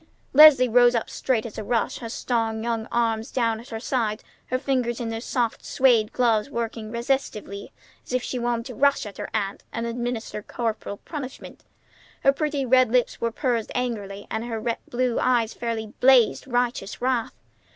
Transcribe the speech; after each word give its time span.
Leslie 0.33 0.67
rose 0.67 0.95
up 0.95 1.11
straight 1.11 1.45
as 1.45 1.59
a 1.59 1.63
rush, 1.63 1.99
her 1.99 2.09
strong 2.09 2.63
young 2.63 2.87
arms 2.91 3.29
down 3.29 3.59
at 3.59 3.69
her 3.69 3.79
sides, 3.79 4.23
her 4.47 4.57
fingers 4.57 4.99
in 4.99 5.09
their 5.09 5.21
soft 5.21 5.61
suède 5.61 6.11
gloves 6.11 6.49
working 6.49 6.89
restively 6.91 7.69
as 8.03 8.11
if 8.11 8.23
she 8.23 8.39
wanted 8.39 8.65
to 8.65 8.73
rush 8.73 9.05
at 9.05 9.19
her 9.19 9.29
aunt 9.31 9.61
and 9.71 9.85
administer 9.85 10.41
corporal 10.41 10.97
punishment. 10.97 11.63
Her 12.23 12.33
pretty 12.33 12.65
red 12.65 12.91
lips 12.91 13.21
were 13.21 13.31
pursed 13.31 13.71
angrily, 13.75 14.25
and 14.31 14.45
her 14.45 14.75
blue 14.89 15.19
eyes 15.19 15.53
fairly 15.53 15.93
blazed 15.99 16.47
righteous 16.47 16.99
wrath. 16.99 17.35